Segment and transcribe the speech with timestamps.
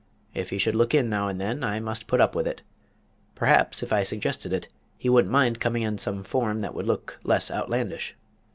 [0.33, 2.63] If he should look in now and then, I must put up with it.
[3.35, 7.19] Perhaps, if I suggested it, he wouldn't mind coming in some form that would look
[7.23, 8.15] less outlandish.